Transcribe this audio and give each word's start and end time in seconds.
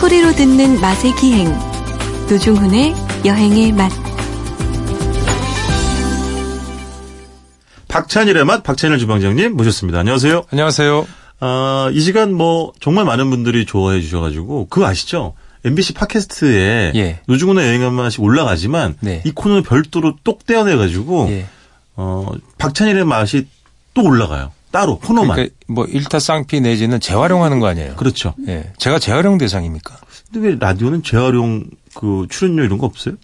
소리로 0.00 0.32
듣는 0.32 0.80
맛의 0.80 1.14
기행 1.16 1.48
노중훈의 2.30 2.94
여행의 3.24 3.72
맛 3.72 3.90
박찬일의 7.88 8.44
맛 8.44 8.62
박찬일 8.62 8.98
주방장님 8.98 9.56
모셨습니다. 9.56 10.00
안녕하세요. 10.00 10.44
안녕하세요. 10.50 11.06
아, 11.40 11.90
이 11.92 12.00
시간 12.00 12.32
뭐 12.34 12.72
정말 12.80 13.04
많은 13.04 13.30
분들이 13.30 13.64
좋아해 13.66 14.00
주셔가지고 14.00 14.68
그거 14.68 14.86
아시죠? 14.86 15.34
MBC 15.64 15.94
팟캐스트에 15.94 16.92
예. 16.94 17.20
노중훈의 17.26 17.66
여행한 17.66 17.92
맛이 17.94 18.20
올라가지만 18.20 18.96
네. 19.00 19.22
이 19.24 19.32
코너는 19.32 19.62
별도로 19.62 20.14
똑 20.22 20.46
떼어내가지고 20.46 21.26
예. 21.30 21.46
어, 21.96 22.30
박찬일의 22.58 23.04
맛이 23.04 23.48
또 23.94 24.02
올라가요. 24.04 24.52
따로 24.70 24.98
코너만. 24.98 25.36
그러니까 25.36 25.54
뭐 25.68 25.84
일타쌍피 25.86 26.60
내지는 26.60 27.00
재활용하는 27.00 27.60
거 27.60 27.66
아니에요. 27.68 27.96
그렇죠. 27.96 28.34
예. 28.48 28.72
제가 28.78 28.98
재활용 28.98 29.38
대상입니까? 29.38 29.96
근데 30.32 30.48
왜 30.48 30.56
라디오는 30.58 31.02
재활용 31.02 31.64
그 31.94 32.26
출연료 32.28 32.64
이런 32.64 32.78
거 32.78 32.86
없어요? 32.86 33.14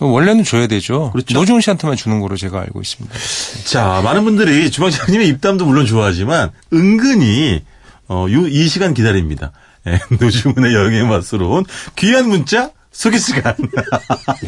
원래는 0.00 0.44
줘야 0.44 0.66
되죠. 0.66 1.10
그렇죠. 1.12 1.34
노중 1.34 1.60
씨한테만 1.60 1.96
주는 1.96 2.20
거로 2.20 2.36
제가 2.36 2.60
알고 2.60 2.80
있습니다. 2.80 3.16
자, 3.64 4.00
많은 4.02 4.24
분들이 4.24 4.70
주방장님의 4.70 5.28
입담도 5.28 5.66
물론 5.66 5.86
좋아하지만 5.86 6.50
은근히 6.72 7.62
어, 8.06 8.26
요, 8.30 8.46
이 8.46 8.68
시간 8.68 8.94
기다립니다. 8.94 9.52
예, 9.86 9.98
노중훈의 10.20 10.72
여행의 10.74 11.04
맛으로 11.04 11.50
온 11.50 11.64
귀한 11.96 12.28
문자 12.28 12.70
소개 12.98 13.16
시간. 13.16 13.54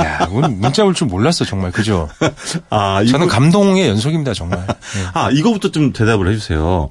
야, 0.02 0.28
오늘 0.32 0.48
문자 0.48 0.82
올 0.82 0.92
줄 0.92 1.06
몰랐어 1.06 1.44
정말 1.44 1.70
그죠? 1.70 2.08
아, 2.68 3.00
이거, 3.02 3.12
저는 3.12 3.28
감동의 3.28 3.88
연속입니다 3.88 4.34
정말. 4.34 4.58
예. 4.68 4.74
아, 5.14 5.30
이거부터 5.30 5.70
좀 5.70 5.92
대답을 5.92 6.28
해주세요. 6.28 6.88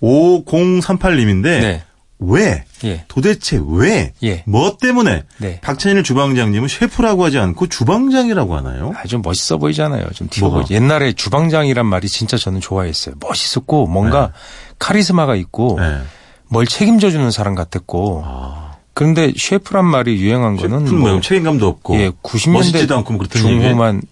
5038님인데 0.00 1.42
네. 1.42 1.82
왜? 2.20 2.64
예. 2.84 3.04
도대체 3.08 3.60
왜? 3.66 4.12
예. 4.22 4.44
뭐 4.46 4.76
때문에? 4.80 5.24
네. 5.38 5.58
박찬일 5.62 6.04
주방장님은 6.04 6.68
셰프라고 6.68 7.24
하지 7.24 7.38
않고 7.38 7.66
주방장이라고 7.66 8.56
하나요? 8.56 8.92
아, 8.96 9.06
좀 9.08 9.20
멋있어 9.22 9.56
보이잖아요. 9.56 10.10
좀 10.14 10.28
뭐가? 10.38 10.60
보이. 10.60 10.66
옛날에 10.70 11.12
주방장이란 11.12 11.86
말이 11.86 12.08
진짜 12.08 12.36
저는 12.36 12.60
좋아했어요. 12.60 13.16
멋있었고 13.20 13.88
뭔가 13.88 14.32
카리스마가 14.78 15.34
있고 15.34 15.76
네. 15.80 15.98
뭘 16.46 16.66
책임져 16.66 17.10
주는 17.10 17.30
사람 17.32 17.56
같았고. 17.56 18.22
아, 18.24 18.59
그런데 19.00 19.32
셰프란 19.34 19.86
말이 19.86 20.20
유행한 20.20 20.56
거는 20.56 20.80
셰프는 20.80 20.98
뭐 20.98 21.20
책임감도 21.22 21.66
없고 21.66 21.96
예, 21.96 22.10
90년대 22.22 22.52
멋있지도 22.52 22.98
않고 22.98 23.14
뭐? 23.14 23.26
중후만 23.26 24.02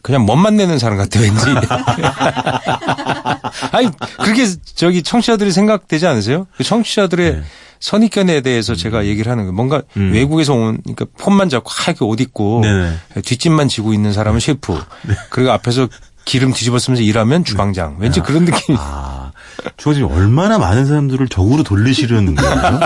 그냥 0.00 0.24
멋만 0.24 0.56
내는 0.56 0.78
사람 0.78 0.96
같아 0.96 1.20
왠지. 1.20 1.44
아니 3.72 3.90
그렇게 4.22 4.46
저기 4.74 5.02
청취자들이 5.02 5.52
생각되지 5.52 6.06
않으세요? 6.06 6.46
그 6.56 6.64
청취자들의 6.64 7.32
네. 7.34 7.42
선입견에 7.80 8.40
대해서 8.40 8.74
제가 8.74 9.04
얘기를 9.04 9.30
하는 9.30 9.44
거 9.44 9.52
뭔가 9.52 9.82
음. 9.98 10.12
외국에서 10.14 10.54
온 10.54 10.78
그러니까 10.82 11.04
폰만 11.18 11.50
잡고 11.50 11.68
하얗게 11.68 12.06
옷 12.06 12.18
입고 12.18 12.62
네네. 12.62 12.94
뒷짐만 13.22 13.68
지고 13.68 13.92
있는 13.92 14.14
사람은 14.14 14.40
셰프 14.40 14.80
그리고 15.28 15.52
앞에서 15.52 15.88
기름 16.28 16.52
뒤집어 16.52 16.78
쓰면서 16.78 17.02
일하면 17.02 17.42
주방장 17.42 17.96
왠지 17.98 18.20
그런 18.20 18.44
느낌. 18.44 18.76
아, 18.78 19.32
주방장님 19.78 20.14
얼마나 20.14 20.58
많은 20.58 20.84
사람들을 20.84 21.26
적으로 21.28 21.62
돌리시려는 21.62 22.34
거예요? 22.34 22.80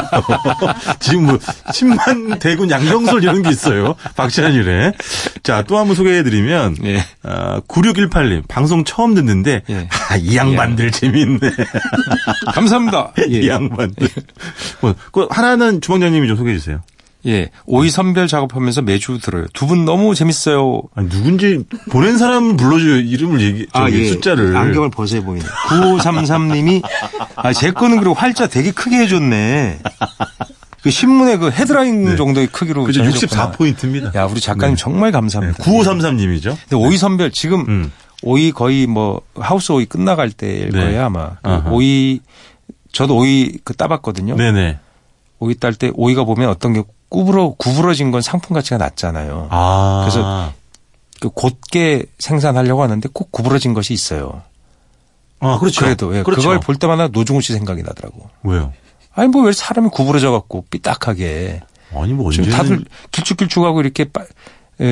지금 1.00 1.26
뭐 1.26 1.36
10만 1.38 2.38
대군 2.38 2.70
양병설 2.70 3.22
이런 3.24 3.42
게 3.42 3.50
있어요. 3.50 3.96
박찬일에. 4.16 4.92
자, 5.42 5.62
또 5.62 5.76
한 5.76 5.86
번 5.88 5.96
소개해드리면 5.96 6.76
예. 6.84 7.04
아, 7.24 7.60
9618님 7.66 8.46
방송 8.46 8.84
처음 8.84 9.14
듣는데 9.14 9.62
예. 9.68 9.88
아, 10.08 10.16
이 10.16 10.36
양반들 10.36 10.92
재미있네. 10.92 11.40
감사합니다. 12.54 13.12
이 13.26 13.48
양반들. 13.48 14.08
뭐, 14.80 14.94
그 15.10 15.26
하나는 15.30 15.80
주방장님이 15.80 16.28
좀 16.28 16.36
소개해 16.36 16.56
주세요. 16.56 16.80
예, 17.26 17.50
오이 17.66 17.88
선별 17.90 18.26
작업하면서 18.26 18.82
매주 18.82 19.18
들어요. 19.20 19.46
두 19.52 19.66
분 19.66 19.84
너무 19.84 20.14
재밌어요. 20.14 20.82
아니, 20.94 21.08
누군지 21.08 21.64
보낸 21.90 22.18
사람 22.18 22.56
불러줘요. 22.56 22.96
이름을 22.98 23.40
얘기, 23.40 24.08
숫자를. 24.08 24.56
아, 24.56 24.60
예. 24.60 24.66
안경을 24.66 24.90
벗어 24.90 25.20
보이네. 25.22 25.44
9533님이 25.68 26.82
아, 27.36 27.52
제 27.52 27.70
거는 27.70 27.98
그리고 27.98 28.14
활자 28.14 28.46
되게 28.48 28.70
크게 28.72 28.96
해줬네. 28.96 29.78
그 30.82 30.90
신문에 30.90 31.36
그 31.36 31.50
헤드라인 31.50 32.04
네. 32.06 32.16
정도의 32.16 32.48
크기로 32.48 32.82
그죠, 32.82 33.04
전해줬구나. 33.04 33.52
64포인트입니다. 33.52 34.14
야, 34.16 34.24
우리 34.24 34.40
작가님 34.40 34.74
정말 34.74 35.12
감사합니다. 35.12 35.62
9533님이죠. 35.62 36.56
근데 36.68 36.74
오이 36.76 36.96
선별 36.96 37.30
지금 37.30 37.60
음. 37.68 37.92
오이 38.24 38.50
거의 38.50 38.86
뭐 38.88 39.20
하우스 39.36 39.70
오이 39.70 39.84
끝나갈 39.86 40.30
때일 40.32 40.70
네. 40.70 40.80
거예요 40.80 41.04
아마. 41.04 41.30
그. 41.42 41.70
오이 41.70 42.20
저도 42.90 43.16
오이 43.16 43.58
그 43.62 43.74
따봤거든요. 43.74 44.34
네네. 44.36 44.78
오이 45.38 45.54
딸 45.54 45.74
때 45.74 45.90
오이가 45.94 46.24
보면 46.24 46.48
어떤 46.48 46.72
게 46.72 46.82
구부러 47.12 47.54
구부러진 47.58 48.10
건 48.10 48.22
상품 48.22 48.54
가치가 48.54 48.78
낮잖아요. 48.78 49.48
아. 49.50 50.00
그래서 50.02 50.52
그 51.20 51.28
곧게 51.28 52.06
생산하려고 52.18 52.82
하는데 52.82 53.06
꼭 53.12 53.30
구부러진 53.30 53.74
것이 53.74 53.92
있어요. 53.92 54.42
아, 55.40 55.58
그렇죠. 55.58 55.80
그래도 55.84 56.16
예, 56.16 56.22
그렇죠. 56.22 56.40
그걸 56.40 56.60
볼 56.60 56.76
때마다 56.76 57.08
노중훈 57.08 57.42
씨 57.42 57.52
생각이 57.52 57.82
나더라고. 57.82 58.30
왜요? 58.44 58.72
아니 59.14 59.28
뭐 59.28 59.42
왜 59.44 59.52
사람이 59.52 59.90
구부러져 59.90 60.30
갖고 60.30 60.64
삐딱하게 60.70 61.60
아니, 61.94 62.14
뭐, 62.14 62.28
언제는. 62.28 62.50
다들 62.50 62.84
길쭉길쭉하고 63.10 63.82
이렇게 63.82 64.04
빠, 64.04 64.22
에, 64.22 64.26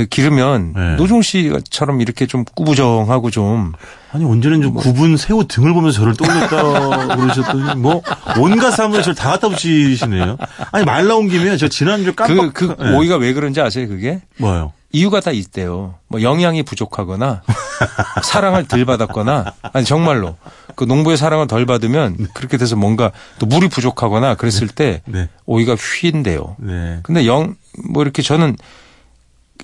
기르면 0.08 0.72
네. 0.74 0.96
노중훈 0.96 1.22
씨처럼 1.22 2.00
이렇게 2.00 2.26
좀 2.26 2.44
꾸부정하고 2.44 3.30
좀 3.30 3.72
아니, 4.12 4.24
언제는 4.24 4.62
좀 4.62 4.74
구분 4.74 5.16
새우 5.16 5.46
등을 5.46 5.72
보면서 5.72 6.00
저를 6.00 6.14
떠올렸다 6.14 7.14
그러셨더니, 7.16 7.80
뭐, 7.80 8.02
온갖 8.38 8.72
사물을 8.72 9.02
저를 9.02 9.14
다 9.14 9.30
갖다 9.30 9.48
붙이시네요. 9.48 10.36
아니, 10.72 10.84
말 10.84 11.06
나온 11.06 11.28
김에 11.28 11.56
저 11.56 11.68
지난주 11.68 12.12
깜빡. 12.14 12.52
그, 12.52 12.74
그 12.76 12.84
예. 12.86 12.96
오이가 12.96 13.16
왜 13.16 13.32
그런지 13.32 13.60
아세요 13.60 13.86
그게? 13.88 14.20
뭐요? 14.38 14.72
이유가 14.92 15.20
다 15.20 15.30
있대요. 15.30 15.94
뭐 16.08 16.22
영양이 16.22 16.64
부족하거나 16.64 17.42
사랑을 18.24 18.66
덜 18.66 18.84
받았거나 18.84 19.52
아니 19.72 19.84
정말로 19.84 20.36
그 20.74 20.82
농부의 20.82 21.16
사랑을 21.16 21.46
덜 21.46 21.64
받으면 21.64 22.16
그렇게 22.34 22.56
돼서 22.56 22.74
뭔가 22.74 23.12
또 23.38 23.46
물이 23.46 23.68
부족하거나 23.68 24.34
그랬을 24.34 24.66
때 24.66 25.02
네. 25.06 25.28
오이가 25.46 25.76
휘인데요. 25.76 26.56
네. 26.58 26.98
근데 27.04 27.24
영 27.26 27.54
뭐 27.88 28.02
이렇게 28.02 28.22
저는 28.22 28.56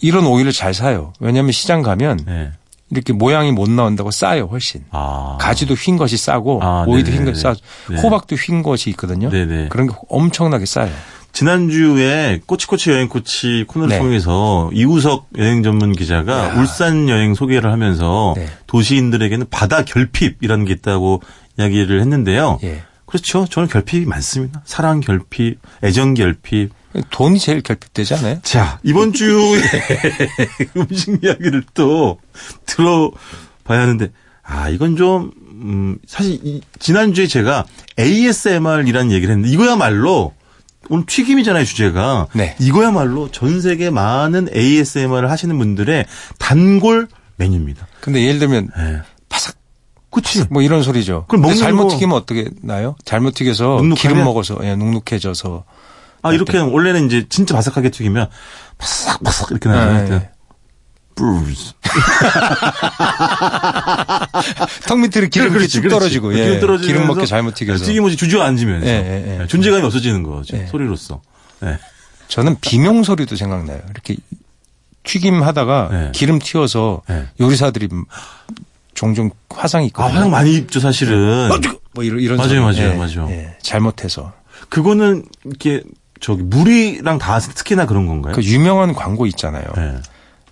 이런 0.01 0.27
오이를 0.27 0.53
잘 0.53 0.75
사요. 0.75 1.12
왜냐하면 1.21 1.53
시장 1.53 1.83
가면 1.83 2.21
네. 2.27 2.53
이렇게 2.91 3.12
모양이 3.12 3.51
못 3.53 3.69
나온다고 3.69 4.11
싸요 4.11 4.47
훨씬. 4.47 4.84
아. 4.91 5.39
가지도 5.41 5.75
휜 5.75 5.99
것이 5.99 6.17
싸고 6.17 6.61
아, 6.62 6.84
오이도 6.87 7.11
네네네. 7.11 7.25
휜 7.25 7.33
것이 7.33 7.41
싸. 7.43 7.55
네. 7.91 8.01
호박도 8.01 8.37
휜 8.37 8.62
것이 8.62 8.91
있거든요. 8.91 9.29
네네. 9.31 9.69
그런 9.69 9.89
게 9.89 9.95
엄청나게 10.09 10.67
싸요. 10.67 10.91
지난주에 11.33 12.41
꼬치꼬치 12.47 12.91
여행꼬치 12.91 13.65
코너를 13.69 13.97
네. 13.97 13.99
통해서 13.99 14.71
이우석 14.73 15.27
여행 15.37 15.62
전문 15.62 15.93
기자가 15.93 16.55
울산 16.56 17.11
여행 17.11 17.35
소개를 17.35 17.71
하면서 17.73 18.33
네. 18.37 18.47
도시인들에게는 18.67 19.47
바다 19.51 19.85
결핍이라는 19.85 20.65
게 20.65 20.73
있다고 20.73 21.21
이야기를 21.59 22.01
했는데요. 22.01 22.59
예. 22.62 22.83
그렇죠. 23.05 23.47
저는 23.47 23.69
결핍이 23.69 24.06
많습니다. 24.06 24.62
사랑 24.65 25.01
결핍, 25.01 25.61
애정 25.85 26.15
결핍. 26.15 26.71
돈이 27.11 27.39
제일 27.39 27.61
결핍되지 27.62 28.15
않아요? 28.15 28.39
자, 28.43 28.79
이번 28.83 29.12
주에 29.12 29.31
음식 30.77 31.23
이야기를 31.23 31.65
또 31.75 32.19
들어봐야 32.67 33.81
하는데, 33.83 34.11
아, 34.43 34.69
이건 34.69 34.97
좀, 34.97 35.33
음, 35.51 35.99
사실 36.06 36.39
이- 36.45 36.61
지난주에 36.79 37.27
제가 37.27 37.65
ASMR이라는 37.99 39.12
얘기를 39.12 39.35
했는데, 39.35 39.53
이거야말로 39.53 40.35
오늘 40.89 41.05
튀김이잖아요, 41.06 41.65
주제가. 41.65 42.29
네. 42.35 42.55
이거야말로 42.61 43.31
전 43.33 43.61
세계 43.61 43.91
많은 43.91 44.49
ASMR을 44.55 45.31
하시는 45.31 45.56
분들의 45.59 46.05
단골 46.39 47.09
메뉴입니다. 47.37 47.87
근데 48.01 48.23
예를 48.25 48.39
들면 48.39 48.69
예. 48.79 49.01
바삭 49.29 49.56
그치? 50.11 50.45
뭐 50.49 50.62
이런 50.62 50.83
소리죠. 50.83 51.25
그럼 51.29 51.43
먹는 51.43 51.56
잘못 51.59 51.89
거- 51.89 51.91
튀기면 51.91 52.17
어떻게 52.17 52.49
나요? 52.62 52.95
잘못 53.05 53.35
튀겨서 53.35 53.65
눅눅하면? 53.65 53.95
기름 53.97 54.25
먹어서 54.25 54.59
예, 54.62 54.76
눅눅해져서 54.76 55.65
아, 56.28 56.32
이렇게 56.32 56.58
원래는 56.58 57.06
이제 57.06 57.26
진짜 57.28 57.55
바삭하게 57.55 57.90
튀기면 57.90 58.28
바삭 58.78 59.23
바삭 59.23 59.50
이렇게 59.50 59.69
예, 59.69 59.73
나요. 59.75 60.08
예. 60.12 60.31
브루즈. 61.14 61.73
턱 64.87 64.99
밑으로 64.99 65.28
기름 65.28 65.46
이렇게 65.46 65.58
그렇지, 65.58 65.69
쭉. 65.82 65.88
떨어지고 65.88 66.34
예. 66.34 66.44
기름 66.44 66.61
떨어지면서 66.61 66.87
기름 66.87 67.06
먹게 67.06 67.26
잘못 67.26 67.55
튀겨서 67.55 67.84
튀김옷이 67.84 68.17
주저앉으면서 68.17 68.87
예, 68.87 68.90
예, 68.90 69.40
예. 69.43 69.46
존재감이 69.46 69.82
없어지는 69.82 70.23
거죠. 70.23 70.56
예. 70.56 70.67
소리로서. 70.67 71.23
예. 71.64 71.78
저는 72.29 72.56
비명 72.61 73.02
소리도 73.02 73.37
생각나요. 73.37 73.81
이렇게 73.90 74.17
튀김 75.05 75.43
하다가 75.43 75.88
네. 75.90 76.11
기름 76.12 76.38
튀어서 76.38 77.02
네. 77.08 77.26
요리사들이 77.40 77.88
종종 78.94 79.31
화상이 79.49 79.84
아, 79.84 79.87
있거든요. 79.87 80.14
화장 80.17 80.31
많이 80.31 80.55
입죠, 80.55 80.81
사실은. 80.81 81.49
뭐 81.94 82.05
이런 82.05 82.20
이런 82.20 82.37
맞아요. 82.37 82.62
맞아요, 82.62 82.90
예, 82.90 82.94
맞아요. 82.94 83.29
예, 83.31 83.56
잘못해서 83.62 84.32
그거는 84.69 85.25
이렇게 85.44 85.82
저기 86.21 86.43
물이랑 86.43 87.19
다 87.19 87.39
특히나 87.39 87.87
그런 87.87 88.07
건가요? 88.07 88.35
그 88.35 88.43
유명한 88.43 88.95
광고 88.95 89.27
있잖아요. 89.27 89.65
네. 89.77 89.97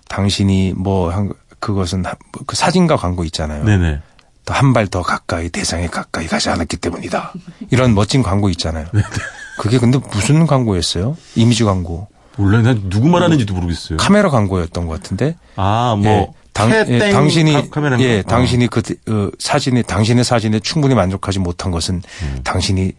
당신이 0.09 0.73
뭐 0.77 1.09
한 1.11 1.31
그것은 1.59 2.05
하- 2.05 2.13
그 2.45 2.55
사진가 2.55 2.95
광고 2.97 3.23
있잖아요. 3.23 3.63
네네. 3.63 3.99
또한발 4.45 4.87
더 4.87 5.01
가까이 5.01 5.49
대상에 5.49 5.87
가까이 5.87 6.27
가지 6.27 6.49
않았기 6.49 6.77
때문이다. 6.77 7.33
이런 7.71 7.95
멋진 7.95 8.21
광고 8.21 8.49
있잖아요. 8.49 8.85
그게 9.57 9.79
근데 9.79 9.97
무슨 10.11 10.45
광고였어요? 10.45 11.17
이미지 11.33 11.63
광고. 11.63 12.07
몰라, 12.37 12.61
난 12.61 12.89
누구 12.89 13.07
말하는지도 13.07 13.53
모르겠어요. 13.55 13.97
카메라 13.97 14.29
광고였던 14.29 14.85
것 14.85 15.01
같은데. 15.01 15.35
아, 15.55 15.95
뭐, 15.97 16.05
예, 16.11 16.27
당, 16.53 16.69
예, 16.69 17.11
당신이 17.11 17.69
카-? 17.71 17.97
예, 18.01 18.19
어. 18.19 18.23
당신이 18.23 18.67
그 18.67 18.81
어, 19.07 19.29
사진에 19.39 19.81
당신의 19.81 20.23
사진에 20.23 20.59
충분히 20.59 20.93
만족하지 20.93 21.39
못한 21.39 21.71
것은 21.71 22.03
음. 22.21 22.39
당신이 22.43 22.91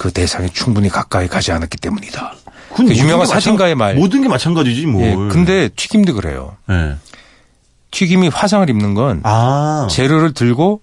그 0.00 0.10
대상에 0.10 0.48
충분히 0.48 0.88
가까이 0.88 1.28
가지 1.28 1.52
않았기 1.52 1.76
때문이다. 1.76 2.32
그 2.74 2.84
유명한 2.84 3.26
게 3.26 3.34
사진가의 3.34 3.74
마찬- 3.74 3.96
말. 3.96 4.00
모든 4.00 4.22
게 4.22 4.28
마찬가지지, 4.28 4.86
뭐. 4.86 5.02
예, 5.02 5.14
근데 5.30 5.68
튀김도 5.76 6.14
그래요. 6.14 6.56
예. 6.70 6.94
튀김이 7.90 8.28
화상을 8.28 8.70
입는 8.70 8.94
건 8.94 9.20
아. 9.24 9.88
재료를 9.90 10.32
들고 10.32 10.80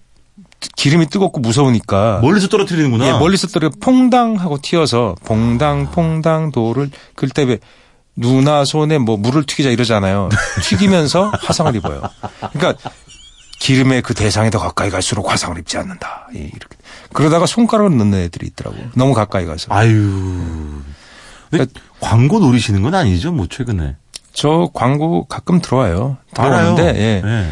기름이 0.76 1.06
뜨겁고 1.08 1.40
무서우니까 1.40 2.20
멀리서 2.22 2.46
떨어뜨리는구나. 2.46 3.08
예, 3.08 3.12
멀리서 3.18 3.48
떨어 3.48 3.70
퐁당 3.80 4.36
하고 4.36 4.58
튀어서 4.62 5.16
봉당 5.24 5.90
퐁당 5.90 6.52
도를 6.52 6.88
그럴 7.16 7.30
때 7.30 7.58
누나 8.14 8.64
손에 8.64 8.98
뭐 8.98 9.16
물을 9.16 9.42
튀기자 9.44 9.70
이러잖아요. 9.70 10.28
튀기면서 10.62 11.32
화상을 11.42 11.74
입어요. 11.74 12.02
그러니까 12.52 12.74
기름의 13.58 14.02
그 14.02 14.14
대상에 14.14 14.50
더 14.50 14.60
가까이 14.60 14.90
갈수록 14.90 15.28
화상을 15.28 15.58
입지 15.58 15.76
않는다. 15.76 16.28
예, 16.36 16.38
이렇게. 16.38 16.77
그러다가 17.12 17.46
손가락을 17.46 17.96
넣는 17.96 18.18
애들이 18.18 18.46
있더라고. 18.48 18.76
너무 18.94 19.14
가까이 19.14 19.46
가서. 19.46 19.72
아유. 19.72 20.80
근데 21.50 21.66
광고 22.00 22.38
노리시는 22.38 22.82
건 22.82 22.94
아니죠, 22.94 23.32
뭐, 23.32 23.46
최근에. 23.48 23.96
저 24.32 24.70
광고 24.74 25.24
가끔 25.24 25.60
들어와요. 25.60 26.18
들어오는데 26.34 26.94
예. 26.96 27.22
예. 27.24 27.50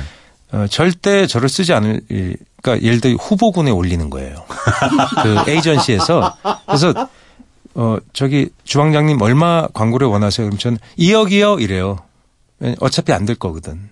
어, 0.56 0.66
절대 0.68 1.26
저를 1.26 1.48
쓰지 1.48 1.72
않을, 1.72 2.02
일, 2.10 2.36
그러니까 2.62 2.86
예를 2.86 3.00
들어 3.00 3.14
후보군에 3.14 3.70
올리는 3.70 4.08
거예요. 4.10 4.44
그 5.22 5.50
에이전시에서. 5.50 6.36
그래서, 6.66 7.08
어, 7.74 7.96
저기 8.12 8.50
주방장님 8.64 9.20
얼마 9.20 9.66
광고를 9.68 10.06
원하세요? 10.06 10.46
그럼 10.46 10.58
저는 10.58 10.78
2억이요? 10.98 11.60
이래요. 11.60 11.98
왜냐- 12.60 12.76
어차피 12.80 13.12
안 13.12 13.26
될 13.26 13.36
거거든. 13.36 13.90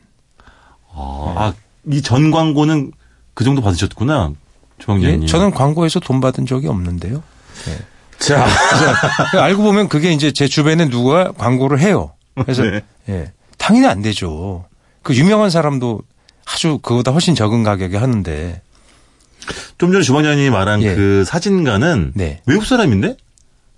아, 0.97 1.53
이전 1.91 2.31
광고는 2.31 2.93
그 3.35 3.43
정도 3.45 3.61
받으셨구나. 3.63 4.31
주방장님. 4.79 5.23
예? 5.23 5.27
저는 5.27 5.51
광고에서 5.53 6.01
돈 6.01 6.21
받은 6.21 6.47
적이 6.47 6.69
없는데요. 6.69 7.23
자. 8.19 8.47
그래서 9.31 9.43
알고 9.43 9.63
보면 9.63 9.89
그게 9.89 10.13
이제 10.13 10.33
제 10.33 10.49
주변에 10.49 10.89
누가 10.89 11.33
광고를 11.33 11.81
해요. 11.81 12.13
그래서, 12.35 12.63
네. 12.63 12.83
예. 13.09 13.33
당연히 13.59 13.87
안 13.87 14.03
되죠. 14.03 14.65
그 15.03 15.15
유명한 15.15 15.51
사람도 15.51 16.03
아주 16.47 16.79
그보다 16.83 17.13
훨씬 17.13 17.35
적은 17.35 17.63
가격에 17.63 17.97
하는데. 17.97 18.63
좀 19.79 19.93
전에 19.93 20.03
주방장님이 20.03 20.51
말한 20.51 20.83
예. 20.83 20.95
그 20.95 21.25
사진가는 21.27 22.13
네. 22.15 22.41
외국 22.47 22.65
사람인데? 22.65 23.17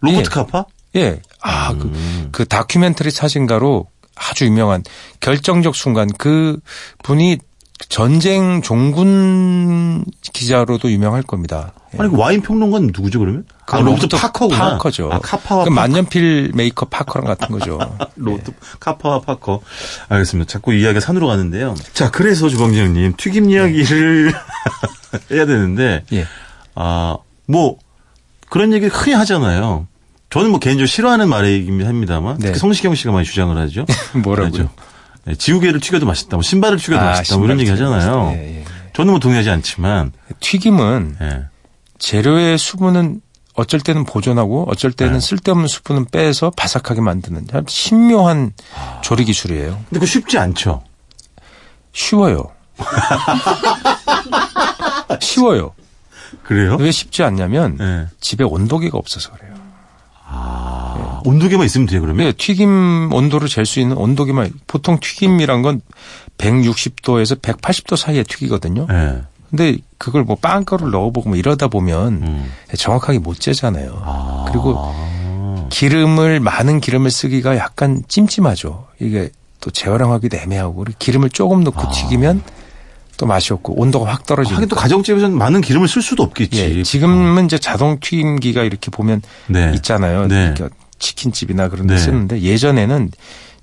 로버트 0.00 0.20
예. 0.20 0.22
카파? 0.22 0.66
예. 0.96 1.20
아, 1.40 1.72
음. 1.72 2.30
그, 2.32 2.42
그 2.42 2.44
다큐멘터리 2.46 3.10
사진가로 3.10 3.86
아주 4.14 4.44
유명한 4.46 4.82
결정적 5.20 5.74
순간 5.74 6.08
그 6.16 6.58
분이 7.02 7.38
전쟁 7.88 8.62
종군 8.62 10.04
기자로도 10.32 10.90
유명할 10.90 11.22
겁니다. 11.22 11.72
예. 11.94 11.98
아니, 11.98 12.10
그 12.10 12.16
와인 12.18 12.40
평론가는 12.40 12.90
누구죠, 12.94 13.18
그러면? 13.18 13.44
아, 13.66 13.80
로버트 13.80 14.08
파커구나. 14.16 14.70
파커죠. 14.72 15.10
아, 15.12 15.18
카파와 15.18 15.64
그 15.64 15.70
파커. 15.70 15.74
만년필 15.74 16.52
메이커 16.54 16.86
파커랑 16.86 17.26
같은 17.26 17.48
거죠. 17.58 17.78
로버트 18.16 18.52
카파와 18.80 19.20
파커. 19.20 19.60
알겠습니다. 20.08 20.48
자꾸 20.50 20.72
이야기가 20.72 21.00
산으로 21.00 21.26
가는데요. 21.26 21.74
자, 21.92 22.10
그래서 22.10 22.48
주방장님, 22.48 23.14
튀김 23.16 23.50
이야기를 23.50 24.32
해야 25.30 25.46
되는데, 25.46 26.04
예. 26.12 26.26
아, 26.74 27.16
뭐, 27.46 27.76
그런 28.48 28.72
얘기 28.72 28.86
흔히 28.86 29.14
하잖아요. 29.14 29.86
저는 30.30 30.50
뭐 30.50 30.58
개인적으로 30.58 30.86
싫어하는 30.86 31.28
말이긴 31.28 31.86
합니다만, 31.86 32.38
네. 32.38 32.54
성시경 32.54 32.94
씨가 32.94 33.12
많이 33.12 33.24
주장을 33.26 33.56
하죠. 33.56 33.84
뭐라고요? 34.22 34.68
네, 35.26 35.34
지우개를 35.34 35.80
튀겨도 35.80 36.06
맛있다, 36.06 36.36
뭐 36.36 36.42
신발을 36.42 36.78
튀겨도 36.78 37.04
맛있다, 37.04 37.36
뭐 37.36 37.46
이런 37.46 37.60
얘기 37.60 37.70
하잖아요. 37.70 38.30
예, 38.34 38.60
예. 38.60 38.64
저는 38.94 39.10
뭐 39.10 39.20
동의하지 39.20 39.50
않지만, 39.50 40.12
튀김은 40.40 41.16
예. 41.20 41.44
재료의 41.98 42.58
수분은 42.58 43.20
어쩔 43.54 43.80
때는 43.80 44.04
보존하고 44.04 44.66
어쩔 44.68 44.92
때는 44.92 45.14
네. 45.14 45.20
쓸데없는 45.20 45.66
수분은 45.66 46.06
빼서 46.06 46.50
바삭하게 46.50 47.00
만드는 47.00 47.46
참 47.50 47.64
신묘한 47.66 48.52
아. 48.76 49.00
조리 49.00 49.24
기술이에요. 49.24 49.72
근데 49.72 49.94
그거 49.94 50.06
쉽지 50.06 50.38
않죠. 50.38 50.82
쉬워요. 51.92 52.44
쉬워요. 55.20 55.72
그래요? 56.42 56.76
왜 56.78 56.92
쉽지 56.92 57.22
않냐면 57.22 57.78
예. 57.80 58.06
집에 58.20 58.44
온도계가 58.44 58.98
없어서 58.98 59.32
그래요. 59.32 59.54
아, 60.26 60.85
온도계만 61.26 61.66
있으면 61.66 61.86
돼요, 61.86 62.00
그러면? 62.00 62.24
왜 62.26 62.32
튀김 62.32 63.10
온도를 63.12 63.48
잴 63.48 63.64
수 63.64 63.80
있는 63.80 63.96
온도계만 63.96 64.52
보통 64.66 64.98
튀김이란 65.00 65.62
건 65.62 65.80
160도에서 66.38 67.40
180도 67.40 67.96
사이에 67.96 68.22
튀기거든요. 68.22 68.86
예. 68.90 69.22
근데 69.50 69.78
그걸 69.98 70.24
뭐 70.24 70.36
빵가루를 70.36 70.90
넣어보고 70.92 71.30
뭐 71.30 71.38
이러다 71.38 71.68
보면 71.68 72.12
음. 72.22 72.52
정확하게 72.76 73.20
못 73.20 73.38
재잖아요. 73.40 74.02
아. 74.04 74.44
그리고 74.48 74.76
기름을 75.70 76.40
많은 76.40 76.80
기름을 76.80 77.10
쓰기가 77.10 77.56
약간 77.56 78.02
찜찜하죠. 78.08 78.86
이게 79.00 79.30
또 79.60 79.70
재활용하기도 79.70 80.36
애매하고 80.36 80.84
기름을 80.98 81.30
조금 81.30 81.64
넣고 81.64 81.90
튀기면 81.92 82.42
또 83.16 83.26
맛이 83.26 83.52
없고 83.52 83.80
온도가 83.80 84.12
확 84.12 84.26
떨어지고. 84.26 84.56
하긴 84.56 84.68
또 84.68 84.76
가정집에서는 84.76 85.36
많은 85.36 85.60
기름을 85.62 85.88
쓸 85.88 86.02
수도 86.02 86.22
없겠지. 86.22 86.78
예, 86.78 86.82
지금은 86.82 87.46
이제 87.46 87.56
자동 87.58 87.98
튀김기가 88.00 88.62
이렇게 88.62 88.90
보면 88.90 89.22
네. 89.46 89.72
있잖아요. 89.76 90.26
네. 90.26 90.52
그러니까 90.54 90.68
치킨집이나 90.98 91.68
그런 91.68 91.86
데 91.86 91.94
네. 91.94 92.00
쓰는데 92.00 92.40
예전에는 92.42 93.10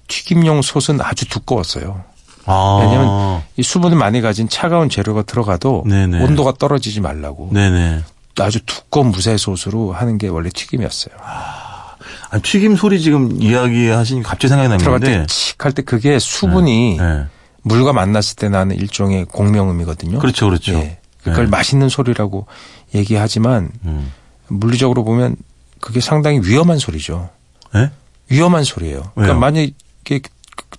튀김용 0.07 0.61
솥은 0.61 0.99
아주 1.01 1.27
두꺼웠어요. 1.29 2.03
아. 2.45 2.79
왜냐면 2.81 3.41
이 3.57 3.63
수분을 3.63 3.97
많이 3.97 4.21
가진 4.21 4.49
차가운 4.49 4.89
재료가 4.89 5.23
들어가도 5.23 5.83
네네. 5.87 6.23
온도가 6.23 6.53
떨어지지 6.59 6.99
말라고 7.01 7.49
네네. 7.53 8.01
아주 8.39 8.59
두꺼운 8.65 9.07
무쇠 9.11 9.37
솥으로 9.37 9.93
하는 9.93 10.17
게 10.17 10.27
원래 10.27 10.49
튀김이었어요. 10.49 11.15
아, 11.23 12.39
튀김 12.41 12.75
소리 12.75 12.99
지금 12.99 13.41
이야기하시니까 13.41 14.27
갑자기 14.27 14.49
생각이 14.49 14.77
들어갈 14.77 14.99
나는데. 14.99 15.21
때칙 15.27 15.63
할 15.63 15.71
때 15.71 15.83
그게 15.83 16.19
수분이 16.19 16.97
네. 16.99 17.25
물과 17.61 17.93
만났을 17.93 18.35
때 18.35 18.49
나는 18.49 18.75
일종의 18.75 19.25
공명음이거든요. 19.25 20.19
그렇죠, 20.19 20.47
그렇죠. 20.47 20.73
예. 20.73 20.97
그걸 21.23 21.45
네. 21.45 21.49
맛있는 21.51 21.87
소리라고 21.87 22.47
얘기하지만 22.93 23.69
음. 23.85 24.11
물리적으로 24.49 25.05
보면 25.05 25.37
그게 25.83 25.99
상당히 25.99 26.39
위험한 26.41 26.77
소리죠. 26.79 27.29
예? 27.75 27.91
위험한 28.29 28.63
소리예요. 28.63 29.11
그러니까? 29.15 29.37
만약에 29.37 29.73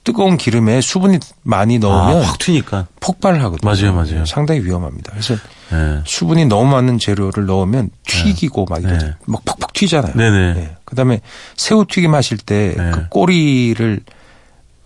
뜨거운 0.02 0.38
기름에 0.38 0.80
수분이 0.80 1.18
많이 1.42 1.78
넣으면 1.78 2.23
아, 2.23 2.26
확 2.26 2.38
튀니까. 2.38 2.87
폭발을 3.00 3.42
하거든요. 3.44 3.70
맞아요, 3.70 3.92
맞아요. 3.92 4.25
상당히 4.25 4.61
위험합니다. 4.62 5.12
그래서 5.12 5.34
예. 5.73 6.00
수분이 6.06 6.46
너무 6.46 6.70
많은 6.70 6.99
재료를 6.99 7.44
넣으면 7.44 7.90
튀기고 8.06 8.64
막 8.70 8.82
이러죠. 8.82 9.08
네. 9.08 9.14
막 9.26 9.44
퍽퍽 9.44 9.75
튀잖아요. 9.75 10.14
네네. 10.14 10.54
예. 10.56 10.76
그다음에 10.87 11.20
새우 11.54 11.84
튀김 11.84 12.14
하실 12.14 12.38
때 12.38 12.75
네. 12.75 12.90
그 12.90 13.08
꼬리를 13.11 14.00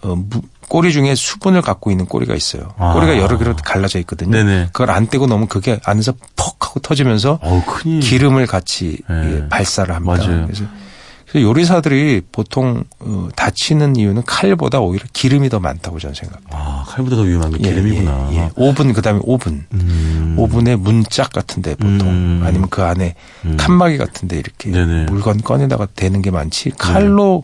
어, 0.08 0.16
무- 0.16 0.42
꼬리 0.68 0.92
중에 0.92 1.14
수분을 1.14 1.62
갖고 1.62 1.90
있는 1.90 2.04
꼬리가 2.06 2.34
있어요. 2.34 2.74
아. 2.76 2.92
꼬리가 2.92 3.16
여러 3.18 3.38
개로 3.38 3.56
갈라져 3.56 3.98
있거든요. 4.00 4.30
네네. 4.30 4.66
그걸 4.72 4.90
안 4.90 5.06
떼고 5.06 5.26
넣으면 5.26 5.48
그게 5.48 5.80
안에서 5.84 6.12
퍽 6.36 6.56
하고 6.66 6.80
터지면서 6.80 7.38
어우. 7.42 7.62
기름을 8.00 8.46
같이 8.46 8.98
네. 9.08 9.36
예, 9.44 9.48
발사를 9.48 9.94
합니다. 9.94 10.16
맞아요. 10.26 10.44
그래서, 10.44 10.64
그래서 11.26 11.46
요리사들이 11.48 12.20
보통 12.32 12.84
어, 13.00 13.28
다치는 13.34 13.96
이유는 13.96 14.24
칼보다 14.26 14.80
오히려 14.80 15.06
기름이 15.14 15.48
더 15.48 15.58
많다고 15.58 15.98
저는 15.98 16.14
생각합니다. 16.14 16.54
아, 16.58 16.84
칼보다 16.86 17.16
더 17.16 17.22
위험한 17.22 17.52
게 17.52 17.58
예, 17.60 17.70
기름이구나. 17.70 18.28
예, 18.32 18.36
예. 18.36 18.50
오븐 18.56 18.92
그다음에 18.92 19.20
오븐. 19.22 19.64
음. 19.72 20.34
오븐의 20.38 20.76
문짝 20.76 21.30
같은데 21.32 21.74
보통 21.76 22.08
음. 22.08 22.42
아니면 22.44 22.68
그 22.68 22.82
안에 22.82 23.14
음. 23.46 23.56
칸막이 23.58 23.96
같은데 23.96 24.38
이렇게 24.38 24.70
네네. 24.70 25.04
물건 25.06 25.40
꺼내다가 25.40 25.86
대는 25.86 26.20
게 26.20 26.30
많지 26.30 26.70
칼로 26.76 27.42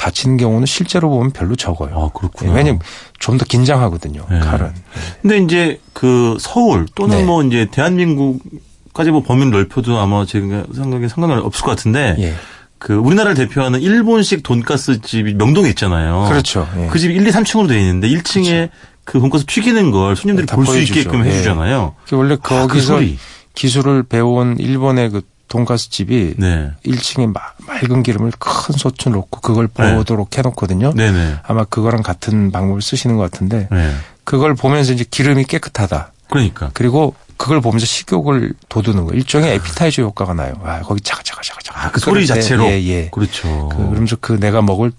다치는 0.00 0.38
경우는 0.38 0.64
실제로 0.64 1.10
보면 1.10 1.30
별로 1.32 1.54
적어요. 1.56 1.90
아, 1.94 2.08
그렇구나. 2.18 2.50
예, 2.50 2.56
왜냐면 2.56 2.80
좀 3.18 3.36
더 3.36 3.44
긴장하거든요. 3.44 4.24
네. 4.30 4.38
칼은. 4.40 4.72
근데 5.20 5.38
이제 5.38 5.78
그 5.92 6.38
서울 6.40 6.86
또는 6.94 7.18
네. 7.18 7.24
뭐 7.24 7.42
이제 7.44 7.68
대한민국까지 7.70 9.10
뭐 9.10 9.22
범위를 9.22 9.50
넓혀도 9.52 9.98
아마 9.98 10.24
제가 10.24 10.64
생각에 10.74 11.06
상관이 11.08 11.40
없을 11.42 11.62
것 11.64 11.70
같은데 11.72 12.16
예. 12.18 12.34
그 12.78 12.94
우리나라를 12.94 13.34
대표하는 13.36 13.80
일본식 13.82 14.42
돈가스 14.42 15.02
집이 15.02 15.34
명동에 15.34 15.68
있잖아요. 15.70 16.26
그렇죠. 16.30 16.66
예. 16.78 16.86
그 16.86 16.98
집이 16.98 17.14
1, 17.14 17.26
2, 17.26 17.30
3층으로 17.30 17.68
되어 17.68 17.78
있는데 17.78 18.08
1층에 18.08 18.70
그 19.04 19.20
돈가스 19.20 19.44
튀기는 19.44 19.90
걸 19.90 20.16
손님들이 20.16 20.46
다볼 20.46 20.66
수. 20.66 20.78
있게끔 20.80 21.26
예. 21.26 21.30
해주잖아요. 21.30 21.94
그 22.08 22.16
원래 22.16 22.34
아, 22.34 22.36
그 22.42 22.48
거기서 22.66 22.94
소리. 22.94 23.18
기술을 23.54 24.04
배운 24.04 24.56
일본의 24.58 25.10
그 25.10 25.22
돈가스 25.50 25.90
집이 25.90 26.34
네. 26.38 26.70
1층에 26.86 27.34
맑은 27.66 28.02
기름을 28.04 28.30
큰 28.38 28.74
소추 28.78 29.10
놓고 29.10 29.40
그걸 29.40 29.68
네. 29.76 29.94
보도록 29.96 30.38
해놓거든요. 30.38 30.94
네네. 30.94 31.40
아마 31.42 31.64
그거랑 31.64 32.02
같은 32.02 32.52
방법을 32.52 32.80
쓰시는 32.80 33.16
것 33.16 33.30
같은데 33.30 33.68
네. 33.70 33.92
그걸 34.24 34.54
보면서 34.54 34.92
이제 34.92 35.04
기름이 35.10 35.44
깨끗하다. 35.44 36.12
그러니까. 36.30 36.70
그리고 36.72 37.16
그걸 37.36 37.60
보면서 37.60 37.84
식욕을 37.84 38.52
돋우는 38.68 39.06
거. 39.06 39.12
일종의 39.12 39.54
에피타이저 39.56 40.02
효과가 40.02 40.34
나요. 40.34 40.54
아, 40.62 40.80
거기 40.82 41.00
차가차가차가차가. 41.00 41.84
아, 41.86 41.90
그 41.90 41.98
소리 41.98 42.26
자체로. 42.28 42.66
예, 42.66 42.80
예. 42.84 43.08
그렇죠. 43.10 43.68
그, 43.70 43.76
그러면서 43.78 44.16
그 44.20 44.38
내가 44.38 44.62
먹을 44.62 44.92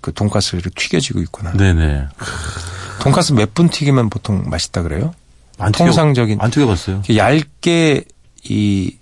그 0.00 0.14
돈가스를 0.14 0.62
튀겨지고 0.74 1.20
있구나. 1.20 1.52
네네. 1.52 2.06
돈가스 3.02 3.34
몇 3.34 3.52
분 3.52 3.68
튀기면 3.68 4.08
보통 4.08 4.44
맛있다 4.46 4.80
그래요? 4.82 5.12
안 5.58 5.72
통상적인 5.72 6.36
튀겨, 6.36 6.44
안 6.44 6.50
튀겨봤어요. 6.50 7.02
이렇게 7.06 7.16
얇게 7.18 8.04
이 8.44 8.96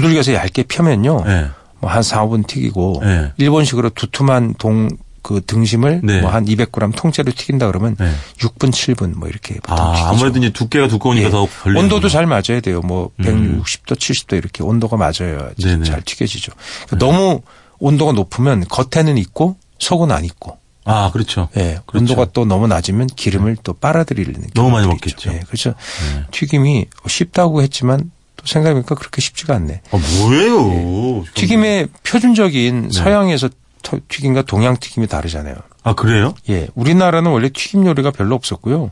두들겨서 0.00 0.34
얇게 0.34 0.64
펴면요. 0.64 1.24
네. 1.24 1.46
뭐한 1.80 2.02
4, 2.02 2.26
5분 2.26 2.46
튀기고 2.46 3.00
네. 3.02 3.32
일본식으로 3.36 3.90
두툼한 3.90 4.54
동 4.58 4.88
그 5.24 5.40
등심을 5.44 6.02
네. 6.04 6.20
뭐한 6.20 6.44
200g 6.44 6.94
통째로 6.94 7.32
튀긴다 7.32 7.66
그러면 7.68 7.96
네. 7.98 8.12
6분, 8.40 8.70
7분 8.70 9.16
뭐 9.16 9.26
이렇게 9.26 9.54
보통 9.54 9.74
아, 9.78 9.94
튀기죠. 9.94 10.08
아무래도 10.08 10.38
이제 10.38 10.50
두께가 10.50 10.86
두꺼우니까 10.86 11.26
예. 11.26 11.30
더 11.30 11.46
걸리는 11.46 11.82
온도도 11.82 12.10
잘 12.10 12.26
맞아야 12.26 12.60
돼요. 12.62 12.82
뭐 12.82 13.10
음. 13.20 13.62
160도, 13.62 13.96
70도 13.96 14.36
이렇게 14.36 14.62
온도가 14.62 14.98
맞아야. 14.98 15.50
잘 15.82 16.02
튀겨지죠. 16.02 16.52
그러니까 16.86 16.98
너무 16.98 17.40
온도가 17.78 18.12
높으면 18.12 18.66
겉에는 18.68 19.16
있고 19.16 19.56
속은 19.78 20.12
안 20.12 20.26
있고. 20.26 20.58
아, 20.84 21.10
그렇죠. 21.10 21.48
예. 21.56 21.78
그렇죠. 21.86 22.02
온도가 22.02 22.26
또 22.34 22.44
너무 22.44 22.68
낮으면 22.68 23.06
기름을 23.06 23.56
또 23.62 23.72
빨아들이는 23.72 24.48
너무 24.52 24.70
많이 24.70 24.84
있죠. 24.84 24.94
먹겠죠. 24.94 25.32
예. 25.32 25.40
그래서 25.46 25.70
네. 25.70 26.24
튀김이 26.32 26.86
쉽다고 27.08 27.62
했지만 27.62 28.10
또 28.36 28.46
생각해보니까 28.46 28.94
그렇게 28.94 29.20
쉽지가 29.20 29.54
않네. 29.54 29.80
아, 29.90 29.96
뭐예요? 30.20 31.24
튀김의 31.34 31.88
표준적인 32.02 32.88
네. 32.88 32.88
서양에서 32.90 33.48
터- 33.82 33.98
튀김과 34.08 34.42
동양 34.42 34.76
튀김이 34.76 35.06
다르잖아요. 35.06 35.54
아, 35.82 35.94
그래요? 35.94 36.34
예. 36.48 36.68
우리나라는 36.74 37.30
원래 37.30 37.48
튀김 37.50 37.86
요리가 37.86 38.10
별로 38.10 38.34
없었고요. 38.34 38.90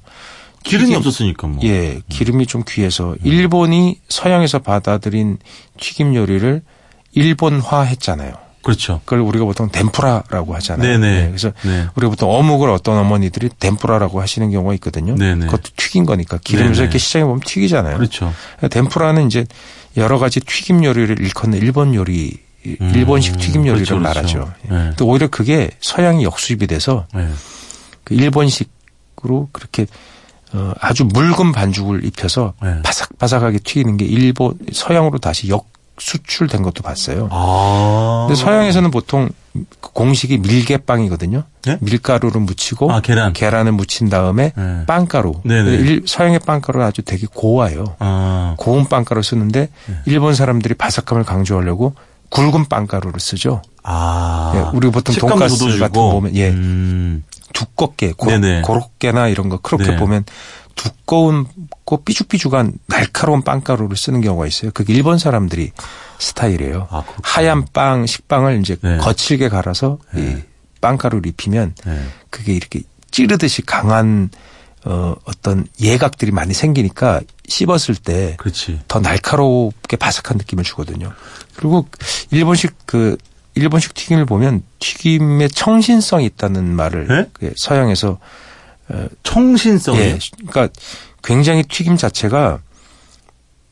기름이 0.62 0.90
튀김- 0.90 0.96
없었으니까 0.98 1.46
뭐. 1.48 1.58
예, 1.64 2.00
기름이 2.08 2.46
좀 2.46 2.62
귀해서 2.68 3.16
일본이 3.24 3.98
서양에서 4.08 4.60
받아들인 4.60 5.38
튀김 5.80 6.14
요리를 6.14 6.62
일본화 7.12 7.82
했잖아요. 7.82 8.32
그렇죠. 8.62 9.00
그걸 9.04 9.20
우리가 9.20 9.44
보통 9.44 9.68
덴푸라라고 9.70 10.54
하잖아요. 10.54 10.98
네네. 10.98 11.22
예, 11.22 11.26
그래서 11.26 11.52
네. 11.62 11.86
우리가 11.96 12.10
보통 12.10 12.30
어묵을 12.30 12.70
어떤 12.70 12.96
어머니들이 12.98 13.50
덴푸라라고 13.58 14.20
하시는 14.20 14.50
경우가 14.50 14.74
있거든요. 14.74 15.14
네네. 15.16 15.46
그것도 15.46 15.70
튀긴 15.76 16.06
거니까 16.06 16.38
기름에서 16.38 16.72
네네. 16.72 16.82
이렇게 16.84 16.98
시장에 16.98 17.24
보면 17.24 17.40
튀기잖아요. 17.40 17.96
그렇죠. 17.96 18.32
덴푸라는 18.70 19.26
이제 19.26 19.46
여러 19.96 20.18
가지 20.18 20.40
튀김 20.40 20.84
요리를 20.84 21.20
일컫는 21.20 21.58
일본 21.58 21.94
요리, 21.94 22.38
음, 22.66 22.92
일본식 22.94 23.38
튀김 23.38 23.66
요리를 23.66 23.86
그렇죠, 23.86 23.98
그렇죠. 23.98 24.38
말하죠. 24.38 24.54
예. 24.70 24.74
네. 24.74 24.90
또 24.96 25.06
오히려 25.06 25.26
그게 25.28 25.70
서양이 25.80 26.24
역수입이 26.24 26.66
돼서 26.68 27.06
네. 27.14 27.28
그 28.04 28.14
일본식으로 28.14 29.48
그렇게 29.52 29.86
어, 30.54 30.72
아주 30.80 31.04
묽은 31.04 31.52
반죽을 31.52 32.04
입혀서 32.04 32.54
네. 32.62 32.82
바삭바삭하게 32.82 33.58
튀기는 33.60 33.96
게 33.96 34.04
일본 34.04 34.58
서양으로 34.72 35.18
다시 35.18 35.48
역 35.48 35.66
수출된 36.02 36.62
것도 36.62 36.82
봤어요. 36.82 37.28
아. 37.30 38.26
근데 38.28 38.40
서양에서는 38.40 38.90
보통 38.90 39.28
그 39.80 39.90
공식이 39.92 40.38
밀개빵이거든요. 40.38 41.44
네? 41.64 41.78
밀가루를 41.80 42.40
묻히고 42.40 42.90
아, 42.92 43.00
계란. 43.00 43.32
계란을 43.32 43.72
묻힌 43.72 44.08
다음에 44.08 44.52
네. 44.56 44.86
빵가루. 44.86 45.42
일- 45.44 46.02
서양의 46.06 46.40
빵가루는 46.40 46.84
아주 46.86 47.02
되게 47.02 47.26
고와요. 47.32 47.84
아. 48.00 48.54
고운 48.58 48.88
빵가루 48.88 49.22
쓰는데 49.22 49.68
일본 50.06 50.34
사람들이 50.34 50.74
바삭함을 50.74 51.24
강조하려고 51.24 51.94
굵은 52.30 52.66
빵가루를 52.68 53.20
쓰죠. 53.20 53.62
아. 53.84 54.52
예, 54.56 54.76
우리 54.76 54.90
보통 54.90 55.14
돈가스. 55.14 55.58
같은 55.78 55.92
거 55.92 56.10
보면, 56.12 56.34
예. 56.34 56.48
음. 56.48 57.22
두껍게 57.52 58.12
고. 58.12 58.28
고로케나 58.64 59.28
이런 59.28 59.50
거 59.50 59.58
크로켓 59.58 59.86
네. 59.90 59.96
보면 59.96 60.24
두꺼운 60.74 61.46
고 61.84 62.02
삐죽삐죽한 62.02 62.74
날카로운 62.86 63.42
빵가루를 63.42 63.96
쓰는 63.96 64.20
경우가 64.20 64.46
있어요. 64.46 64.70
그게 64.72 64.92
일본 64.92 65.18
사람들이 65.18 65.72
스타일이에요. 66.18 66.88
아. 66.90 67.04
하얀 67.22 67.66
빵 67.72 68.06
식빵을 68.06 68.60
이제 68.60 68.76
네. 68.82 68.96
거칠게 68.98 69.48
갈아서 69.48 69.98
이 70.16 70.36
빵가루를 70.80 71.26
입히면 71.26 71.74
네. 71.84 72.04
그게 72.30 72.52
이렇게 72.54 72.82
찌르듯이 73.10 73.62
강한 73.62 74.30
어 74.84 75.14
어떤 75.24 75.66
예각들이 75.80 76.32
많이 76.32 76.54
생기니까 76.54 77.20
씹었을 77.46 77.94
때. 77.94 78.36
더 78.88 78.98
날카롭게 78.98 79.96
바삭한 79.96 80.38
느낌을 80.38 80.64
주거든요. 80.64 81.12
그리고 81.54 81.86
일본식 82.30 82.74
그 82.86 83.16
일본식 83.54 83.94
튀김을 83.94 84.26
보면 84.26 84.62
튀김의 84.80 85.50
청신성이 85.50 86.24
있다는 86.26 86.74
말을 86.74 87.06
네? 87.06 87.26
그 87.32 87.52
서양에서 87.56 88.18
청신성이. 89.22 89.98
예, 89.98 90.18
그러니까 90.46 90.68
굉장히 91.22 91.62
튀김 91.62 91.96
자체가 91.96 92.60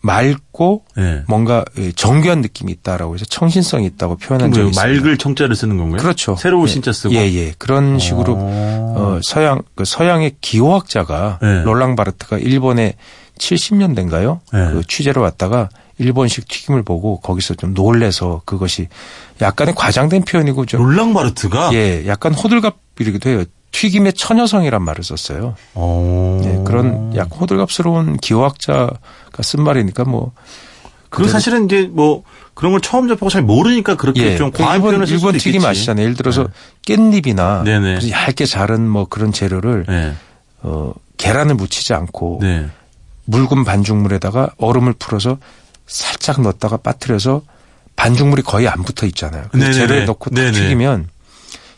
맑고 0.02 0.84
네. 0.96 1.22
뭔가 1.28 1.64
예, 1.78 1.92
정교한 1.92 2.40
느낌이 2.40 2.72
있다라고 2.72 3.14
해서 3.14 3.24
청신성이 3.26 3.86
있다고 3.86 4.16
표현한 4.16 4.52
적이 4.52 4.62
뭐 4.62 4.70
있습니다. 4.70 5.00
맑을 5.00 5.18
청자를 5.18 5.54
쓰는 5.54 5.76
건가요? 5.76 6.00
그렇죠. 6.00 6.36
새로운 6.36 6.66
예. 6.68 6.72
신자 6.72 6.92
쓰고. 6.92 7.14
예, 7.14 7.18
예. 7.34 7.52
그런 7.58 7.98
식으로 7.98 8.34
어. 8.36 8.94
어, 8.96 9.20
서양 9.22 9.60
그 9.74 9.84
서양의 9.84 10.36
기호학자가 10.40 11.38
네. 11.42 11.62
롤랑 11.64 11.96
바르트가 11.96 12.38
일본에 12.38 12.94
70년대인가요? 13.38 14.40
네. 14.52 14.72
그 14.72 14.82
취재로 14.86 15.20
왔다가 15.22 15.68
일본식 15.98 16.48
튀김을 16.48 16.82
보고 16.82 17.20
거기서 17.20 17.54
좀 17.54 17.74
놀래서 17.74 18.40
그것이 18.46 18.88
약간의 19.42 19.74
과장된 19.74 20.22
표현이고 20.22 20.64
좀 20.64 20.82
롤랑 20.82 21.12
바르트가. 21.12 21.70
예, 21.74 22.06
약간 22.06 22.32
호들갑이기도 22.32 23.28
해요. 23.28 23.44
튀김의 23.72 24.14
처녀성이란 24.14 24.82
말을 24.82 25.04
썼어요. 25.04 25.54
어. 25.74 26.40
예, 26.44 26.64
그런 26.64 27.14
약 27.16 27.28
호들갑스러운 27.40 28.16
기호학자가 28.16 28.98
쓴 29.42 29.62
말이니까 29.62 30.04
뭐 30.04 30.32
그 31.10 31.28
사실은 31.28 31.66
이제 31.66 31.90
뭐 31.92 32.22
그런 32.54 32.72
걸 32.72 32.80
처음 32.80 33.08
접하고 33.08 33.28
잘 33.28 33.42
모르니까 33.42 33.96
그렇게 33.96 34.32
예, 34.32 34.36
좀그 34.36 34.58
과한 34.58 34.76
일본, 34.76 34.90
표현을 34.90 35.06
쓸 35.06 35.16
일본 35.16 35.32
튀김 35.34 35.50
있겠지. 35.56 35.66
아시잖아요. 35.66 36.04
예를 36.04 36.16
들어서 36.16 36.44
네. 36.86 36.96
깻잎이나 36.96 37.64
네네. 37.64 38.10
얇게 38.10 38.46
자른 38.46 38.88
뭐 38.88 39.06
그런 39.06 39.32
재료를 39.32 39.84
네. 39.88 40.14
어, 40.62 40.92
계란을 41.16 41.56
묻히지 41.56 41.92
않고 41.94 42.38
네. 42.42 42.68
묽은 43.26 43.64
반죽물에다가 43.64 44.50
얼음을 44.58 44.94
풀어서 44.98 45.38
살짝 45.86 46.40
넣었다가 46.40 46.76
빠뜨려서 46.78 47.42
반죽물이 47.96 48.42
거의 48.42 48.68
안 48.68 48.82
붙어 48.84 49.06
있잖아요. 49.06 49.46
재료에 49.52 50.04
넣고. 50.04 50.30
튀기면 50.30 51.08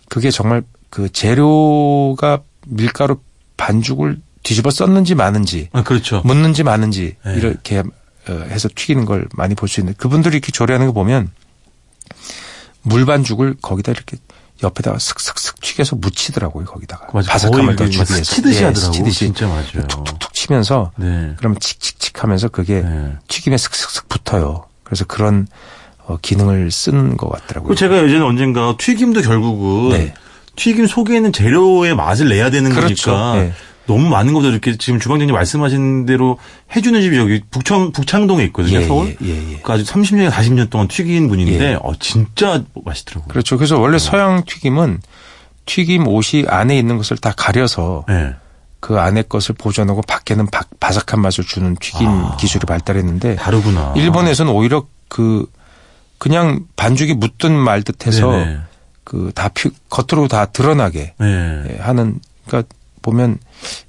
그게 0.08 0.30
정말 0.30 0.62
그 0.92 1.11
재료가 1.11 2.40
밀가루 2.66 3.18
반죽을 3.56 4.20
뒤집어 4.42 4.70
썼는지 4.70 5.14
마는지 5.14 5.70
아, 5.72 5.82
그렇죠. 5.82 6.20
묻는지 6.22 6.62
마는지 6.64 7.16
네. 7.25 7.34
이렇게 7.37 7.78
어, 7.78 8.32
해서 8.50 8.68
튀기는 8.75 9.06
걸 9.06 9.26
많이 9.32 9.54
볼 9.54 9.70
수 9.70 9.80
있는데 9.80 9.96
그분들이 9.96 10.34
이렇게 10.37 10.52
조리하는 10.52 10.87
거 10.88 10.92
보면 10.92 11.30
물 12.82 13.06
반죽을 13.06 13.56
거기다 13.62 13.92
이렇게 13.92 14.18
옆에다가 14.62 14.99
슥슥슥 14.99 15.61
튀겨서 15.62 15.96
묻히더라고요 15.96 16.66
거기다가 16.66 17.06
맞아. 17.14 17.32
바삭함을 17.32 17.76
더 17.76 17.84
주기 17.87 17.96
막 17.99 18.11
위해서 18.11 18.25
스치듯이 18.25 18.61
예, 18.61 18.64
하더라고. 18.66 18.92
스치듯이 18.92 19.18
진짜 19.20 19.46
맞아요. 19.49 19.87
툭툭툭 19.88 20.34
치면서 20.34 20.92
네. 20.96 21.32
그러면 21.38 21.58
칙칙칙 21.58 22.22
하면서 22.22 22.49
그게 22.49 22.82
네. 22.82 23.12
튀김에 23.28 23.56
슥슥슥 23.56 24.11
붙어요. 24.11 24.66
그래서 24.84 25.06
그런 25.06 25.46
어, 26.04 26.18
기능을 26.20 26.70
쓴 26.70 27.16
것 27.16 27.30
같더라고요. 27.30 27.68
그 27.70 27.76
제가 27.76 27.96
예전에 28.04 28.20
언젠가 28.20 28.76
튀김도 28.76 29.22
결국은 29.22 29.90
네. 29.96 30.14
튀김 30.56 30.87
속에 30.87 31.16
있는 31.16 31.32
재료의 31.32 31.94
맛을 31.94 32.28
내야 32.28 32.50
되는 32.50 32.71
그렇죠. 32.71 33.11
거니까 33.11 33.35
네. 33.42 33.52
너무 33.87 34.09
많은 34.09 34.32
것들 34.32 34.50
이렇게 34.50 34.76
지금 34.76 35.00
주방장님 35.00 35.35
말씀하신 35.35 36.06
대로 36.06 36.38
해주는 36.75 37.00
집이 37.00 37.16
여기 37.16 37.42
북청 37.50 37.92
북창동에 37.92 38.44
있거든요. 38.44 38.80
예, 38.80 38.87
서울. 38.87 39.16
예, 39.23 39.28
예, 39.28 39.52
예. 39.52 39.61
그 39.62 39.73
아주 39.73 39.85
30년, 39.85 40.30
40년 40.30 40.71
동안 40.71 40.88
튀긴 40.88 41.28
분인데 41.28 41.73
예. 41.73 41.78
어, 41.82 41.92
진짜 41.99 42.62
맛있더라고요. 42.85 43.28
그렇죠. 43.28 43.56
그래서 43.56 43.78
원래 43.78 43.99
서양 43.99 44.44
튀김은 44.44 45.00
튀김 45.66 46.06
옷이 46.06 46.44
안에 46.49 46.78
있는 46.78 46.97
것을 46.97 47.16
다 47.16 47.32
가려서 47.37 48.04
네. 48.09 48.35
그 48.80 48.99
안에 48.99 49.23
것을 49.23 49.54
보존하고 49.56 50.02
밖에는 50.02 50.47
바, 50.47 50.62
바삭한 50.80 51.21
맛을 51.21 51.44
주는 51.44 51.76
튀김 51.80 52.09
아. 52.09 52.37
기술이 52.37 52.66
발달했는데 52.66 53.37
다르구나. 53.37 53.94
일본에서는 53.97 54.52
오히려 54.52 54.87
그 55.09 55.47
그냥 56.18 56.66
반죽이 56.76 57.14
묻든 57.14 57.52
말듯해서 57.52 58.30
네네. 58.30 58.59
그 59.04 59.32
다 59.35 59.50
겉으로 59.90 60.28
다 60.28 60.47
드러나게 60.47 61.14
네. 61.18 61.64
예, 61.71 61.76
하는 61.78 62.21
그러니까 62.47 62.73
보면 63.02 63.38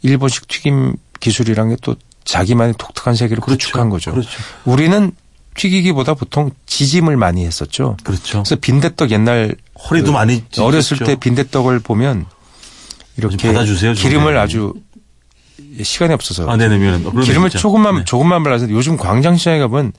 일본식 0.02 0.48
튀김 0.48 0.96
기술이란 1.20 1.70
게 1.70 1.76
또 1.82 1.96
자기만의 2.26 2.76
독특한 2.78 3.16
세계를 3.16 3.42
구축한 3.42 3.90
거죠. 3.90 4.12
그렇죠. 4.12 4.30
우리는 4.66 5.12
튀기기보다 5.56 6.14
보통 6.14 6.52
지짐을 6.66 7.18
많이 7.18 7.46
했었죠. 7.46 7.98
그렇죠. 8.04 8.44
그래서 8.44 8.56
빈대떡 8.56 9.12
옛날 9.12 9.56
허리도 9.90 10.08
그 10.08 10.12
많이 10.12 10.44
어렸을 10.58 10.98
찢었죠. 10.98 11.06
때 11.06 11.16
빈대떡을 11.16 11.80
보면 11.80 12.26
이렇게 13.18 13.38
좀 13.38 13.52
받아주세요, 13.54 13.94
좀. 13.94 14.02
기름을 14.10 14.34
네. 14.36 14.40
아주 14.40 14.74
시간이 15.84 16.14
없어서 16.14 16.50
아, 16.50 16.56
네네, 16.58 16.78
기름을 16.80 17.50
진짜. 17.50 17.60
조금만 17.60 17.98
네. 17.98 18.06
조금만 18.06 18.42
발라서 18.44 18.70
요즘 18.70 18.96
광장시장에 18.98 19.60
가면 19.60 19.92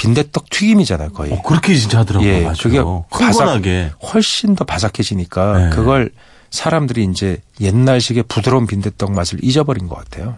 빈대떡 0.00 0.48
튀김이잖아요, 0.48 1.10
거의. 1.10 1.30
어, 1.32 1.42
그렇게 1.42 1.74
진짜 1.74 1.98
하더라고요. 1.98 2.28
예, 2.28 2.40
맞아요. 2.40 2.54
그게 2.62 2.78
바삭- 2.80 3.04
흥건하게. 3.12 3.90
훨씬 4.12 4.54
더 4.54 4.64
바삭해지니까 4.64 5.58
네. 5.58 5.70
그걸 5.70 6.10
사람들이 6.50 7.04
이제 7.04 7.36
옛날식의 7.60 8.24
부드러운 8.28 8.66
빈대떡 8.66 9.12
맛을 9.12 9.38
잊어버린 9.44 9.88
것 9.88 9.96
같아요. 9.96 10.36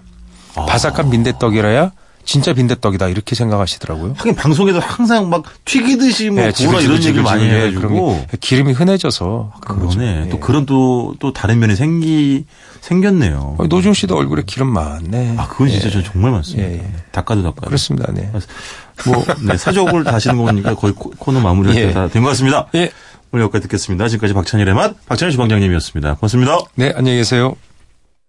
아. 0.57 0.67
바삭한 0.67 1.11
빈대떡이라야 1.11 1.93
진짜 2.25 2.53
빈대떡이다 2.53 3.09
이렇게 3.09 3.35
생각하시더라고요. 3.35 4.15
하긴 4.17 4.35
방송에도 4.35 4.79
항상 4.81 5.29
막 5.29 5.43
튀기듯이 5.65 6.31
뭐 6.31 6.45
예, 6.45 6.51
구라 6.53 6.81
이런 6.81 6.97
얘기를 7.03 7.23
많이 7.23 7.45
해 7.49 7.65
가지고. 7.73 7.81
그런 7.81 8.27
게 8.27 8.37
기름이 8.41 8.73
흔해져서 8.73 9.53
거죠. 9.61 9.99
그러네. 9.99 10.23
예. 10.27 10.29
또 10.31 10.39
그런 10.41 10.65
또, 10.67 11.15
또 11.19 11.33
다른 11.33 11.59
면이 11.59 11.75
생기, 11.77 12.45
생겼네요. 12.81 13.57
어, 13.59 13.67
노중 13.67 13.93
씨도 13.93 14.17
얼굴에 14.17 14.43
기름 14.47 14.69
많네. 14.69 15.35
아, 15.37 15.49
그건 15.49 15.69
진짜 15.69 15.89
예. 15.89 15.91
저 15.91 16.03
정말 16.03 16.31
많습니다. 16.33 16.69
예, 16.69 16.75
예. 16.75 16.93
닦아도 17.11 17.43
닦아도. 17.43 17.67
그렇습니다. 17.67 18.13
네. 18.13 18.31
뭐, 19.07 19.25
네, 19.47 19.57
사족을 19.57 20.05
다시는 20.05 20.37
거 20.37 20.45
보니까 20.45 20.75
거의 20.75 20.95
코- 20.95 21.11
코너 21.11 21.41
마무리할 21.41 21.77
예. 21.83 21.87
때가 21.89 22.09
된것 22.09 22.31
같습니다. 22.33 22.69
예. 22.75 22.91
오늘 23.33 23.45
여기까지 23.45 23.63
듣겠습니다. 23.63 24.09
지금까지 24.09 24.35
박찬일의 24.35 24.75
맛, 24.75 24.95
박찬일 25.07 25.33
주방장님이었습니다. 25.33 26.15
고맙습니다. 26.17 26.59
네, 26.75 26.93
안녕히 26.95 27.19
계세요. 27.19 27.57